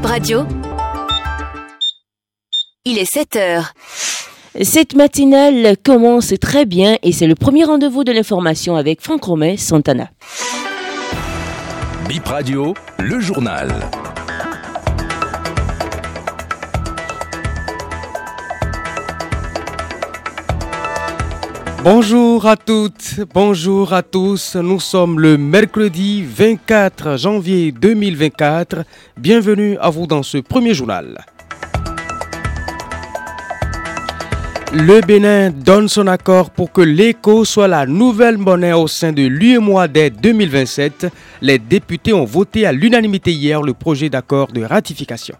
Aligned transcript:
Bip 0.00 0.08
Radio. 0.08 0.46
Il 2.86 2.96
est 2.96 3.04
7 3.04 3.36
heures. 3.36 3.74
Cette 4.62 4.94
matinale 4.94 5.76
commence 5.84 6.32
très 6.40 6.64
bien 6.64 6.96
et 7.02 7.12
c'est 7.12 7.26
le 7.26 7.34
premier 7.34 7.64
rendez-vous 7.64 8.02
de 8.02 8.10
l'information 8.10 8.76
avec 8.76 9.02
Franck 9.02 9.24
Romain 9.24 9.58
Santana. 9.58 10.08
Bip 12.08 12.26
Radio, 12.26 12.72
le 12.98 13.20
journal. 13.20 13.68
Bonjour 21.82 22.44
à 22.46 22.58
toutes, 22.58 23.20
bonjour 23.32 23.94
à 23.94 24.02
tous. 24.02 24.54
Nous 24.56 24.80
sommes 24.80 25.18
le 25.18 25.38
mercredi 25.38 26.22
24 26.22 27.16
janvier 27.16 27.72
2024. 27.72 28.84
Bienvenue 29.16 29.78
à 29.80 29.88
vous 29.88 30.06
dans 30.06 30.22
ce 30.22 30.36
premier 30.36 30.74
journal. 30.74 31.24
Le 34.74 35.00
Bénin 35.00 35.48
donne 35.48 35.88
son 35.88 36.06
accord 36.06 36.50
pour 36.50 36.70
que 36.70 36.82
l'écho 36.82 37.46
soit 37.46 37.66
la 37.66 37.86
nouvelle 37.86 38.36
monnaie 38.36 38.74
au 38.74 38.86
sein 38.86 39.12
de 39.12 39.22
l'UEMOA 39.22 39.88
dès 39.88 40.10
2027. 40.10 41.06
Les 41.40 41.58
députés 41.58 42.12
ont 42.12 42.26
voté 42.26 42.66
à 42.66 42.72
l'unanimité 42.72 43.32
hier 43.32 43.62
le 43.62 43.72
projet 43.72 44.10
d'accord 44.10 44.48
de 44.48 44.62
ratification. 44.62 45.36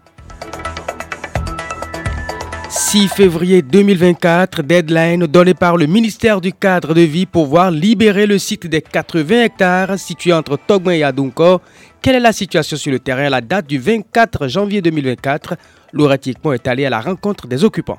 6 2.73 3.09
février 3.09 3.61
2024, 3.61 4.61
deadline 4.61 5.27
donné 5.27 5.53
par 5.53 5.75
le 5.75 5.87
ministère 5.87 6.39
du 6.39 6.53
cadre 6.53 6.93
de 6.93 7.01
vie 7.01 7.25
pour 7.25 7.45
voir 7.47 7.69
libérer 7.69 8.25
le 8.25 8.39
site 8.39 8.65
des 8.65 8.81
80 8.81 9.43
hectares 9.43 9.99
situé 9.99 10.31
entre 10.31 10.57
Togma 10.57 10.95
et 10.95 11.03
Adunko. 11.03 11.59
Quelle 12.01 12.15
est 12.15 12.21
la 12.21 12.31
situation 12.31 12.77
sur 12.77 12.93
le 12.93 12.99
terrain? 12.99 13.25
À 13.25 13.29
la 13.29 13.41
date 13.41 13.67
du 13.67 13.77
24 13.77 14.47
janvier 14.47 14.81
2024 14.81 15.57
Laura 15.91 16.15
est 16.15 16.67
allé 16.67 16.85
à 16.85 16.89
la 16.89 17.01
rencontre 17.01 17.45
des 17.45 17.65
occupants. 17.65 17.97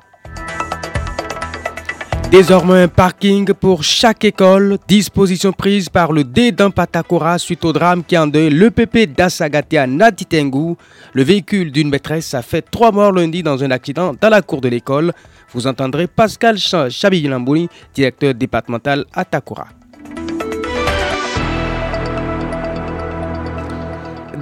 Désormais 2.31 2.81
un 2.83 2.87
parking 2.87 3.53
pour 3.53 3.83
chaque 3.83 4.25
école, 4.25 4.77
disposition 4.87 5.51
prise 5.53 5.89
par 5.89 6.11
le 6.11 6.23
D 6.23 6.51
Patakora 6.51 7.37
suite 7.37 7.63
au 7.63 7.71
drame 7.71 8.03
qui 8.03 8.17
endeuille 8.17 8.49
l'EPP 8.49 9.13
d'Asagate 9.15 9.75
à 9.75 9.85
Natitengu. 9.85 10.75
Le 11.13 11.23
véhicule 11.23 11.71
d'une 11.71 11.89
maîtresse 11.89 12.33
a 12.33 12.41
fait 12.41 12.63
trois 12.63 12.91
morts 12.91 13.11
lundi 13.11 13.43
dans 13.43 13.63
un 13.63 13.71
accident 13.71 14.13
dans 14.19 14.29
la 14.29 14.41
cour 14.41 14.61
de 14.61 14.69
l'école. 14.69 15.13
Vous 15.53 15.67
entendrez 15.67 16.07
Pascal 16.07 16.57
Chabilambouni, 16.57 17.69
directeur 17.93 18.33
départemental 18.33 19.05
à 19.13 19.25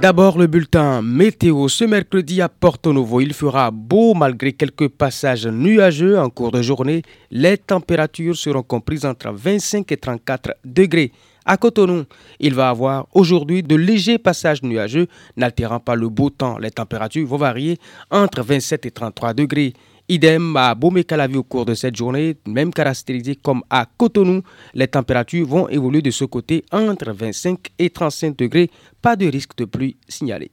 D'abord 0.02 0.36
le 0.36 0.48
bulletin 0.48 1.00
météo. 1.00 1.68
Ce 1.68 1.84
mercredi 1.84 2.42
à 2.42 2.48
Porto 2.48 2.92
Novo, 2.92 3.20
il 3.20 3.32
fera 3.32 3.70
beau 3.70 4.14
malgré 4.14 4.52
quelques 4.52 4.88
passages 4.88 5.46
nuageux 5.46 6.18
en 6.18 6.28
cours 6.28 6.50
de 6.50 6.60
journée. 6.60 7.02
Les 7.30 7.56
températures 7.56 8.34
seront 8.34 8.64
comprises 8.64 9.04
entre 9.04 9.30
25 9.30 9.92
et 9.92 9.96
34 9.96 10.56
degrés. 10.64 11.12
À 11.44 11.56
Cotonou, 11.56 12.02
il 12.40 12.52
va 12.52 12.70
avoir 12.70 13.06
aujourd'hui 13.14 13.62
de 13.62 13.76
légers 13.76 14.18
passages 14.18 14.64
nuageux, 14.64 15.06
n'altérant 15.36 15.78
pas 15.78 15.94
le 15.94 16.08
beau 16.08 16.30
temps. 16.30 16.58
Les 16.58 16.72
températures 16.72 17.28
vont 17.28 17.36
varier 17.36 17.78
entre 18.10 18.42
27 18.42 18.86
et 18.86 18.90
33 18.90 19.34
degrés. 19.34 19.72
Idem 20.12 20.58
à 20.58 20.74
Bomé-Calavi 20.74 21.38
au 21.38 21.42
cours 21.42 21.64
de 21.64 21.72
cette 21.72 21.96
journée, 21.96 22.36
même 22.46 22.70
caractérisé 22.70 23.34
comme 23.34 23.62
à 23.70 23.86
Cotonou, 23.96 24.42
les 24.74 24.86
températures 24.86 25.46
vont 25.46 25.70
évoluer 25.70 26.02
de 26.02 26.10
ce 26.10 26.26
côté 26.26 26.66
entre 26.70 27.12
25 27.12 27.58
et 27.78 27.88
35 27.88 28.36
degrés. 28.36 28.70
Pas 29.00 29.16
de 29.16 29.26
risque 29.26 29.56
de 29.56 29.64
pluie 29.64 29.96
signalé. 30.06 30.50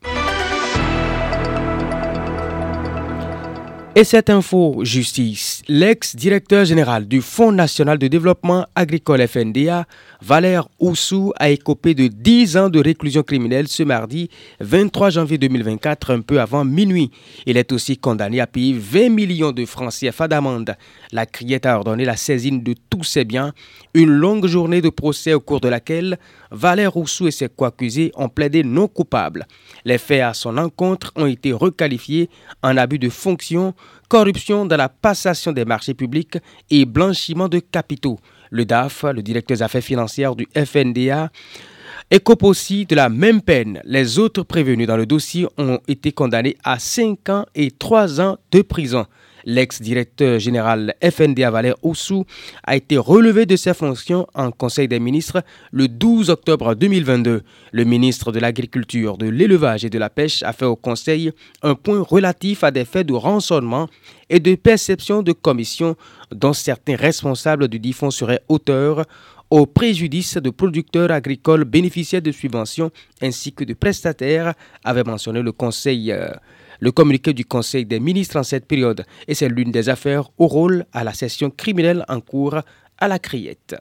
Et 4.00 4.05
cette 4.05 4.30
info 4.30 4.80
justice, 4.86 5.61
l'ex-directeur 5.67 6.64
général 6.64 7.05
du 7.05 7.22
Fonds 7.22 7.52
national 7.52 7.97
de 7.97 8.08
développement 8.08 8.65
agricole 8.73 9.27
FNDA, 9.27 9.87
Valère 10.21 10.70
Oussou, 10.80 11.33
a 11.36 11.49
écopé 11.49 11.95
de 11.95 12.08
10 12.08 12.55
ans 12.55 12.70
de 12.70 12.80
réclusion 12.80 13.23
criminelle 13.23 13.67
ce 13.67 13.83
mardi 13.83 14.30
23 14.61 15.10
janvier 15.10 15.37
2024, 15.37 16.14
un 16.14 16.21
peu 16.21 16.39
avant 16.39 16.64
minuit. 16.64 17.11
Il 17.45 17.58
est 17.58 17.73
aussi 17.73 17.98
condamné 17.98 18.39
à 18.39 18.48
payer 18.48 18.71
20 18.71 19.10
millions 19.10 19.52
de 19.52 19.65
francs 19.65 19.92
CFA 19.92 20.30
d'amende. 20.30 20.77
La 21.11 21.26
criette 21.26 21.66
a 21.66 21.76
ordonné 21.76 22.05
la 22.05 22.16
saisine 22.16 22.64
de 22.64 22.76
tous 22.89 23.04
ses 23.04 23.26
biens. 23.26 23.52
Une 23.93 24.11
longue 24.11 24.48
journée 24.48 24.81
de 24.81 24.89
procès 24.89 25.33
au 25.33 25.42
cours 25.42 25.60
de 25.60 25.67
laquelle 25.67 26.20
Valère 26.52 26.95
Oussou 26.95 27.27
et 27.27 27.31
ses 27.31 27.49
co-accusés 27.49 28.14
ont 28.16 28.30
plaidé 28.30 28.64
non 28.64 28.87
coupables. 28.87 29.45
Les 29.83 29.98
faits 29.98 30.21
à 30.21 30.33
son 30.33 30.58
encontre 30.58 31.11
ont 31.17 31.26
été 31.26 31.52
requalifiés 31.52 32.30
en 32.64 32.77
abus 32.77 32.99
de 32.99 33.10
fonction 33.10 33.73
corruption 34.08 34.66
dans 34.66 34.77
la 34.77 34.89
passation 34.89 35.52
des 35.52 35.66
marchés 35.66 35.94
publics 35.94 36.38
et 36.70 36.86
blanchiment 36.86 37.48
de 37.48 37.60
capitaux. 37.60 38.20
Le 38.50 38.66
DAF, 38.66 39.04
le 39.04 39.22
directeur 39.22 39.58
des 39.58 39.64
affaires 39.64 39.83
financières 39.83 40.36
du 40.36 40.48
FNDA, 40.55 41.32
écope 42.11 42.44
aussi 42.44 42.86
de 42.86 42.95
la 42.95 43.10
même 43.10 43.42
peine. 43.42 43.82
Les 43.86 44.17
autres 44.17 44.44
prévenus 44.44 44.88
dans 44.88 44.98
le 44.98 45.05
dossier 45.05 45.48
ont 45.58 45.80
été 45.88 46.11
condamnés 46.11 46.58
à 46.64 46.80
5 46.80 47.30
ans 47.30 47.45
et 47.54 47.72
3 47.72 48.20
ans 48.22 48.38
de 48.52 48.61
prison. 48.61 49.05
L'ex-directeur 49.45 50.39
général 50.39 50.95
FNDA 51.04 51.52
Valère 51.52 51.76
Oussou 51.83 52.26
a 52.64 52.76
été 52.76 52.98
relevé 52.98 53.45
de 53.45 53.55
ses 53.55 53.73
fonctions 53.73 54.27
en 54.33 54.52
Conseil 54.52 54.88
des 54.88 55.00
ministres 55.00 55.44
le 55.72 55.88
12 55.88 56.30
octobre 56.30 56.76
2022. 56.76 57.42
Le 57.72 57.83
ministre 57.83 58.32
de 58.32 58.39
l'Agriculture, 58.39 59.17
de 59.17 59.28
l'Élevage 59.28 59.86
et 59.86 59.89
de 59.89 59.98
la 59.98 60.10
Pêche 60.10 60.44
a 60.44 60.54
fait 60.54 60.66
au 60.66 60.76
Conseil 60.76 61.32
un 61.61 61.76
point 61.76 62.02
relatif 62.02 62.64
à 62.64 62.72
des 62.72 62.86
faits 62.86 63.08
de 63.08 63.14
rançonnement 63.14 63.88
et 64.30 64.39
de 64.39 64.55
perception 64.55 65.22
de 65.22 65.32
commission 65.32 65.95
dont 66.32 66.54
certains 66.54 66.95
responsables 66.95 67.67
du 67.67 67.80
dit 67.80 67.94
fonds 67.94 68.11
seraient 68.11 68.42
auteurs 68.48 69.05
au 69.49 69.66
préjudice 69.66 70.38
de 70.38 70.49
producteurs 70.52 71.11
agricoles 71.11 71.64
bénéficiaires 71.64 72.22
de 72.22 72.32
subventions 72.32 72.92
ainsi 73.22 73.52
que 73.52 73.64
de 73.64 73.73
prestataires, 73.73 74.54
avait 74.83 75.04
mentionné 75.04 75.42
le 75.42 75.52
Conseil. 75.52 76.14
Le 76.80 76.92
communiqué 76.92 77.34
du 77.34 77.45
Conseil 77.45 77.86
des 77.86 78.00
ministres 78.00 78.38
en 78.38 78.44
cette 78.44 78.66
période, 78.66 79.06
et 79.28 79.36
c'est 79.36 79.50
l'une 79.50 79.72
des 79.72 79.90
affaires 79.90 80.30
au 80.38 80.48
rôle 80.48 80.86
à 80.94 81.04
la 81.04 81.14
session 81.14 81.50
criminelle 81.50 82.06
en 82.08 82.22
cours 82.22 82.60
à 82.98 83.08
la 83.08 83.20
criette. 83.20 83.76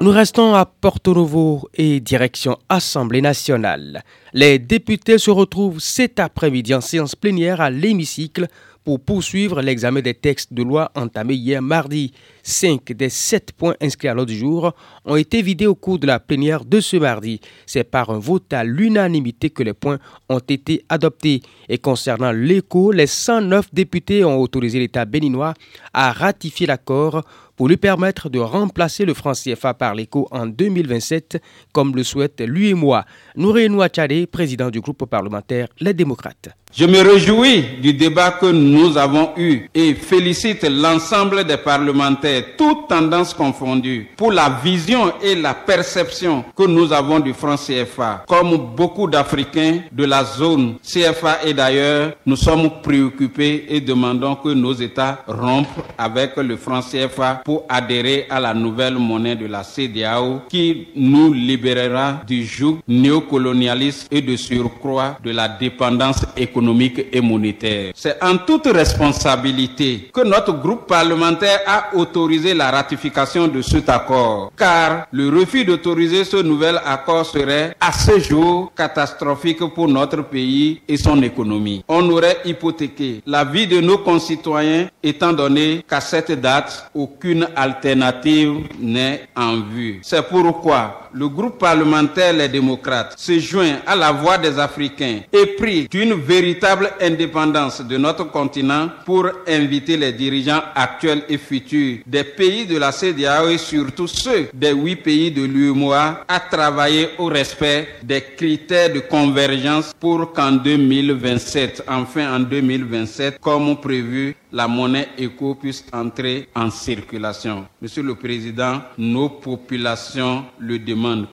Nous 0.00 0.10
restons 0.10 0.54
à 0.54 0.66
Porto 0.66 1.14
Novo 1.14 1.68
et 1.74 2.00
direction 2.00 2.58
Assemblée 2.68 3.20
nationale. 3.20 4.02
Les 4.32 4.58
députés 4.58 5.18
se 5.18 5.30
retrouvent 5.30 5.78
cet 5.78 6.18
après-midi 6.18 6.74
en 6.74 6.80
séance 6.80 7.14
plénière 7.14 7.60
à 7.60 7.70
l'hémicycle 7.70 8.48
pour 8.84 9.00
poursuivre 9.00 9.62
l'examen 9.62 10.00
des 10.00 10.14
textes 10.14 10.52
de 10.52 10.62
loi 10.62 10.90
entamés 10.94 11.34
hier 11.34 11.62
mardi. 11.62 12.12
Cinq 12.42 12.92
des 12.92 13.08
sept 13.08 13.52
points 13.52 13.74
inscrits 13.80 14.08
à 14.08 14.14
l'ordre 14.14 14.32
du 14.32 14.38
jour 14.38 14.74
ont 15.04 15.16
été 15.16 15.42
vidés 15.42 15.66
au 15.66 15.74
cours 15.74 15.98
de 15.98 16.06
la 16.06 16.18
plénière 16.18 16.64
de 16.64 16.80
ce 16.80 16.96
mardi. 16.96 17.40
C'est 17.66 17.84
par 17.84 18.10
un 18.10 18.18
vote 18.18 18.52
à 18.52 18.64
l'unanimité 18.64 19.50
que 19.50 19.62
les 19.62 19.74
points 19.74 19.98
ont 20.28 20.40
été 20.40 20.84
adoptés. 20.88 21.42
Et 21.68 21.78
concernant 21.78 22.32
l'écho, 22.32 22.90
les 22.90 23.06
109 23.06 23.72
députés 23.72 24.24
ont 24.24 24.40
autorisé 24.40 24.78
l'État 24.78 25.04
béninois 25.04 25.54
à 25.92 26.12
ratifier 26.12 26.66
l'accord 26.66 27.22
pour 27.56 27.68
lui 27.68 27.76
permettre 27.76 28.28
de 28.28 28.40
remplacer 28.40 29.04
le 29.04 29.14
franc 29.14 29.32
CFA 29.32 29.74
par 29.74 29.94
l'écho 29.94 30.26
en 30.30 30.46
2027, 30.46 31.40
comme 31.72 31.94
le 31.94 32.02
souhaite 32.02 32.40
lui 32.40 32.70
et 32.70 32.74
moi. 32.74 33.04
Nouré 33.36 33.68
Tchadé, 33.88 34.26
président 34.26 34.70
du 34.70 34.80
groupe 34.80 35.04
parlementaire 35.06 35.68
Les 35.78 35.94
Démocrates. 35.94 36.61
Je 36.74 36.86
me 36.86 37.02
réjouis 37.02 37.64
du 37.82 37.92
débat 37.92 38.30
que 38.30 38.46
nous 38.46 38.96
avons 38.96 39.32
eu 39.36 39.68
et 39.74 39.92
félicite 39.92 40.62
l'ensemble 40.64 41.44
des 41.44 41.58
parlementaires, 41.58 42.44
toutes 42.56 42.88
tendances 42.88 43.34
confondues, 43.34 44.08
pour 44.16 44.32
la 44.32 44.58
vision 44.64 45.12
et 45.22 45.34
la 45.34 45.52
perception 45.52 46.42
que 46.56 46.62
nous 46.62 46.90
avons 46.94 47.20
du 47.20 47.34
franc 47.34 47.56
CFA. 47.56 48.24
Comme 48.26 48.56
beaucoup 48.74 49.06
d'Africains 49.06 49.80
de 49.92 50.04
la 50.06 50.24
zone 50.24 50.76
CFA 50.82 51.44
et 51.44 51.52
d'ailleurs, 51.52 52.12
nous 52.24 52.36
sommes 52.36 52.70
préoccupés 52.82 53.66
et 53.68 53.82
demandons 53.82 54.36
que 54.36 54.48
nos 54.48 54.72
États 54.72 55.22
rompent 55.28 55.66
avec 55.98 56.38
le 56.38 56.56
franc 56.56 56.80
CFA 56.80 57.42
pour 57.44 57.66
adhérer 57.68 58.24
à 58.30 58.40
la 58.40 58.54
nouvelle 58.54 58.94
monnaie 58.94 59.36
de 59.36 59.44
la 59.44 59.62
CDAO 59.62 60.40
qui 60.48 60.86
nous 60.96 61.34
libérera 61.34 62.22
du 62.26 62.46
joug 62.46 62.78
néocolonialiste 62.88 64.08
et 64.10 64.22
de 64.22 64.36
surcroît 64.36 65.18
de 65.22 65.32
la 65.32 65.48
dépendance 65.48 66.24
économique 66.34 66.61
économique 66.62 67.06
et 67.12 67.20
monétaire. 67.20 67.92
C'est 67.94 68.22
en 68.22 68.36
toute 68.38 68.66
responsabilité 68.66 70.10
que 70.12 70.22
notre 70.22 70.52
groupe 70.52 70.86
parlementaire 70.86 71.60
a 71.66 71.96
autorisé 71.96 72.54
la 72.54 72.70
ratification 72.70 73.48
de 73.48 73.60
cet 73.62 73.88
accord, 73.88 74.52
car 74.56 75.06
le 75.12 75.28
refus 75.28 75.64
d'autoriser 75.64 76.24
ce 76.24 76.36
nouvel 76.36 76.80
accord 76.84 77.26
serait 77.26 77.74
à 77.80 77.92
ce 77.92 78.18
jour 78.20 78.72
catastrophique 78.76 79.64
pour 79.74 79.88
notre 79.88 80.22
pays 80.22 80.80
et 80.88 80.96
son 80.96 81.20
économie. 81.22 81.84
On 81.88 82.08
aurait 82.10 82.38
hypothéqué 82.44 83.22
la 83.26 83.44
vie 83.44 83.66
de 83.66 83.80
nos 83.80 83.98
concitoyens 83.98 84.86
étant 85.02 85.32
donné 85.32 85.84
qu'à 85.88 86.00
cette 86.00 86.32
date, 86.40 86.90
aucune 86.94 87.48
alternative 87.56 88.68
n'est 88.80 89.22
en 89.36 89.56
vue. 89.60 89.98
C'est 90.02 90.22
pourquoi 90.28 91.08
le 91.14 91.28
groupe 91.28 91.58
parlementaire 91.58 92.32
Les 92.32 92.48
démocrates 92.48 93.14
se 93.18 93.38
joint 93.38 93.78
à 93.86 93.94
la 93.96 94.12
voix 94.12 94.38
des 94.38 94.58
Africains 94.58 95.20
et 95.32 95.46
prie 95.46 95.88
d'une 95.90 96.14
véritable 96.52 96.90
indépendance 97.00 97.80
de 97.80 97.96
notre 97.96 98.24
continent 98.30 98.88
pour 99.06 99.26
inviter 99.48 99.96
les 99.96 100.12
dirigeants 100.12 100.60
actuels 100.74 101.22
et 101.28 101.38
futurs 101.38 102.00
des 102.06 102.24
pays 102.24 102.66
de 102.66 102.76
la 102.78 102.92
CDAO 102.92 103.48
et 103.48 103.56
surtout 103.58 104.06
ceux 104.06 104.48
des 104.52 104.72
huit 104.72 104.96
pays 104.96 105.30
de 105.30 105.44
l'UMOA 105.44 106.24
à 106.28 106.40
travailler 106.40 107.08
au 107.18 107.26
respect 107.26 107.88
des 108.02 108.20
critères 108.36 108.92
de 108.92 109.00
convergence 109.00 109.94
pour 109.98 110.32
qu'en 110.32 110.52
2027, 110.52 111.84
enfin 111.88 112.34
en 112.36 112.40
2027, 112.40 113.38
comme 113.40 113.76
prévu, 113.80 114.36
la 114.52 114.68
monnaie 114.68 115.08
éco 115.16 115.54
puisse 115.54 115.84
entrer 115.92 116.48
en 116.54 116.70
circulation. 116.70 117.66
Monsieur 117.80 118.02
le 118.02 118.14
Président, 118.14 118.82
nos 118.98 119.30
populations 119.30 120.44
le 120.58 120.78
demandent. 120.78 121.28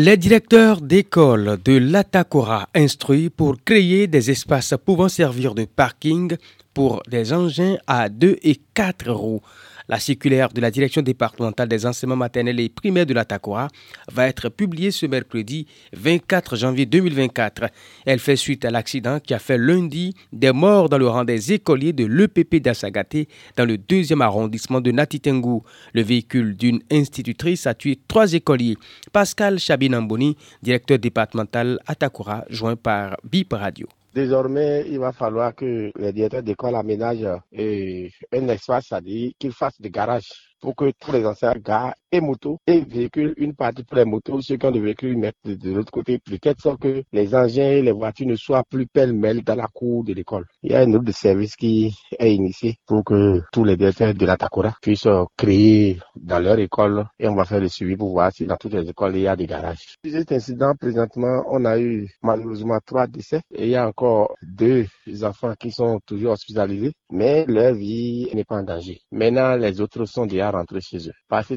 Les 0.00 0.16
directeurs 0.16 0.80
d'école 0.80 1.58
de 1.64 1.76
l'Atakora 1.76 2.68
instruits 2.72 3.30
pour 3.30 3.56
créer 3.64 4.06
des 4.06 4.30
espaces 4.30 4.74
pouvant 4.84 5.08
servir 5.08 5.56
de 5.56 5.64
parking 5.64 6.36
pour 6.72 7.02
des 7.08 7.32
engins 7.32 7.78
à 7.88 8.08
2 8.08 8.36
et 8.44 8.60
4 8.74 9.10
roues. 9.10 9.42
La 9.88 9.98
circulaire 9.98 10.50
de 10.50 10.60
la 10.60 10.70
direction 10.70 11.00
départementale 11.00 11.66
des 11.66 11.86
enseignements 11.86 12.16
maternels 12.16 12.60
et 12.60 12.68
primaires 12.68 13.06
de 13.06 13.14
la 13.14 13.24
Takora 13.24 13.68
va 14.12 14.28
être 14.28 14.50
publiée 14.50 14.90
ce 14.90 15.06
mercredi 15.06 15.66
24 15.94 16.56
janvier 16.56 16.84
2024. 16.84 17.70
Elle 18.04 18.18
fait 18.18 18.36
suite 18.36 18.66
à 18.66 18.70
l'accident 18.70 19.18
qui 19.18 19.32
a 19.32 19.38
fait 19.38 19.56
lundi 19.56 20.14
des 20.30 20.52
morts 20.52 20.90
dans 20.90 20.98
le 20.98 21.08
rang 21.08 21.24
des 21.24 21.54
écoliers 21.54 21.94
de 21.94 22.04
l'EPP 22.04 22.56
d'Assagaté 22.56 23.28
dans 23.56 23.64
le 23.64 23.78
deuxième 23.78 24.20
arrondissement 24.20 24.82
de 24.82 24.90
Natitengu. 24.90 25.60
Le 25.94 26.02
véhicule 26.02 26.54
d'une 26.54 26.82
institutrice 26.90 27.66
a 27.66 27.72
tué 27.72 27.98
trois 28.08 28.34
écoliers. 28.34 28.76
Pascal 29.10 29.58
Chabinamboni, 29.58 30.36
directeur 30.62 30.98
départemental 30.98 31.78
à 31.86 31.94
Takora, 31.94 32.44
joint 32.50 32.76
par 32.76 33.16
BIP 33.24 33.54
Radio. 33.54 33.88
Désormais, 34.14 34.84
il 34.88 34.98
va 34.98 35.12
falloir 35.12 35.54
que 35.54 35.92
les 35.96 36.12
directeurs 36.12 36.42
d'école 36.42 36.74
aménagent 36.74 37.40
un 37.52 38.48
espace, 38.48 38.86
c'est-à-dire 38.88 39.32
qu'ils 39.38 39.52
fassent 39.52 39.80
des 39.80 39.90
garages 39.90 40.30
pour 40.60 40.74
que 40.74 40.90
tous 40.98 41.12
les 41.12 41.24
anciens 41.26 41.54
gars 41.54 41.94
et 42.10 42.20
motos 42.20 42.58
et 42.66 42.80
véhicules, 42.80 43.34
une 43.36 43.54
partie 43.54 43.84
pour 43.84 43.96
les 43.96 44.04
motos, 44.04 44.40
ceux 44.40 44.56
qui 44.56 44.66
ont 44.66 44.70
des 44.70 44.80
véhicules 44.80 45.16
mettent 45.16 45.36
de, 45.44 45.72
l'autre 45.72 45.90
côté, 45.90 46.20
de 46.26 46.36
telle 46.36 46.54
sorte 46.58 46.80
que 46.80 47.02
les 47.12 47.34
engins 47.34 47.70
et 47.70 47.82
les 47.82 47.92
voitures 47.92 48.26
ne 48.26 48.36
soient 48.36 48.64
plus 48.68 48.86
pêle-mêle 48.86 49.42
dans 49.42 49.54
la 49.54 49.66
cour 49.68 50.04
de 50.04 50.12
l'école. 50.14 50.46
Il 50.62 50.72
y 50.72 50.74
a 50.74 50.80
un 50.80 50.88
de 50.88 51.12
service 51.12 51.56
qui 51.56 51.94
est 52.18 52.34
initié 52.34 52.76
pour 52.86 53.04
que 53.04 53.42
tous 53.52 53.64
les 53.64 53.76
directeurs 53.76 54.14
de 54.14 54.26
la 54.26 54.36
Takora 54.36 54.74
puissent 54.80 55.08
créer 55.36 55.98
dans 56.16 56.38
leur 56.38 56.58
école 56.58 57.06
et 57.18 57.28
on 57.28 57.34
va 57.34 57.44
faire 57.44 57.60
le 57.60 57.68
suivi 57.68 57.96
pour 57.96 58.10
voir 58.10 58.32
si 58.32 58.46
dans 58.46 58.56
toutes 58.56 58.74
les 58.74 58.88
écoles 58.88 59.16
il 59.16 59.22
y 59.22 59.28
a 59.28 59.36
des 59.36 59.46
garages. 59.46 59.96
Cet 60.04 60.32
incident, 60.32 60.74
présentement, 60.78 61.44
on 61.50 61.64
a 61.64 61.78
eu 61.78 62.08
malheureusement 62.22 62.78
trois 62.84 63.06
décès 63.06 63.40
et 63.54 63.64
il 63.64 63.70
y 63.70 63.76
a 63.76 63.86
encore 63.86 64.34
deux 64.42 64.86
enfants 65.22 65.54
qui 65.58 65.70
sont 65.70 66.00
toujours 66.06 66.32
hospitalisés, 66.32 66.92
mais 67.10 67.44
leur 67.46 67.74
vie 67.74 68.28
n'est 68.34 68.44
pas 68.44 68.56
en 68.56 68.62
danger. 68.62 69.00
Maintenant, 69.12 69.56
les 69.56 69.80
autres 69.80 70.04
sont 70.06 70.26
déjà 70.26 70.50
rentrer 70.50 70.80
chez 70.80 71.08
eux. 71.08 71.12
Parce 71.28 71.48
que 71.48 71.54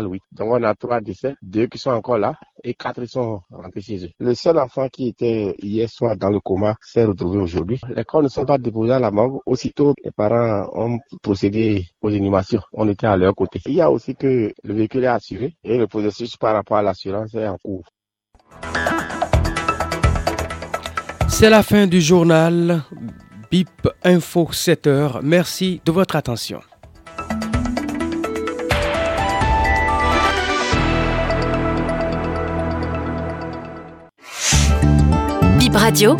8. 0.00 0.20
Donc 0.32 0.48
on 0.50 0.62
a 0.62 0.74
trois 0.74 1.00
décès, 1.00 1.34
deux 1.42 1.66
qui 1.66 1.78
sont 1.78 1.90
encore 1.90 2.18
là 2.18 2.34
et 2.62 2.74
quatre 2.74 3.04
sont 3.06 3.40
rentrés 3.50 3.80
chez 3.80 4.04
eux. 4.04 4.10
Le 4.18 4.34
seul 4.34 4.58
enfant 4.58 4.88
qui 4.88 5.08
était 5.08 5.54
hier 5.60 5.88
soir 5.88 6.16
dans 6.16 6.30
le 6.30 6.40
coma 6.40 6.76
s'est 6.80 7.04
retrouvé 7.04 7.38
aujourd'hui. 7.38 7.80
Les 7.94 8.04
corps 8.04 8.22
ne 8.22 8.28
sont 8.28 8.44
pas 8.44 8.58
déposés 8.58 8.92
à 8.92 8.98
la 8.98 9.10
morgue. 9.10 9.38
Aussitôt, 9.46 9.94
les 10.02 10.10
parents 10.10 10.68
ont 10.74 10.98
procédé 11.22 11.86
aux 12.00 12.08
animations. 12.08 12.62
On 12.72 12.88
était 12.88 13.06
à 13.06 13.16
leur 13.16 13.34
côté. 13.34 13.60
Il 13.66 13.74
y 13.74 13.80
a 13.80 13.90
aussi 13.90 14.14
que 14.14 14.52
le 14.62 14.74
véhicule 14.74 15.04
est 15.04 15.08
assuré 15.08 15.54
et 15.62 15.76
le 15.78 15.86
processus 15.86 16.36
par 16.36 16.54
rapport 16.54 16.78
à 16.78 16.82
l'assurance 16.82 17.34
est 17.34 17.46
en 17.46 17.58
cours. 17.58 17.84
C'est 21.28 21.50
la 21.50 21.62
fin 21.62 21.86
du 21.86 22.00
journal 22.00 22.82
BIP 23.50 23.88
Info 24.04 24.48
7 24.52 24.86
heures. 24.86 25.20
Merci 25.22 25.80
de 25.84 25.92
votre 25.92 26.16
attention. 26.16 26.60
Radio, 35.74 36.16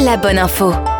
la 0.00 0.18
bonne 0.18 0.38
info. 0.38 0.97